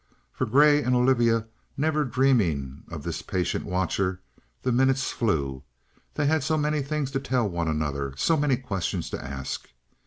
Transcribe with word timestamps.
For 0.33 0.47
Grey 0.47 0.81
and 0.81 0.95
Olivia, 0.95 1.45
never 1.77 2.03
dreaming 2.05 2.85
of 2.89 3.03
this 3.03 3.21
patient 3.21 3.65
watcher, 3.65 4.19
the 4.63 4.71
minutes 4.71 5.11
flew; 5.11 5.61
they 6.15 6.25
had 6.25 6.41
so 6.43 6.57
many 6.57 6.81
things 6.81 7.11
to 7.11 7.19
tell 7.19 7.47
one 7.47 7.67
another, 7.67 8.15
so 8.17 8.35
many 8.35 8.57
questions 8.57 9.11
to 9.11 9.23
ask. 9.23 9.69